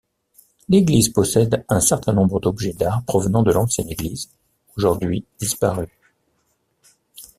[0.67, 4.31] L'église possède un certain nombre d'objets d’art provenant de l'ancienne église,
[4.75, 5.95] aujourd’hui disparue.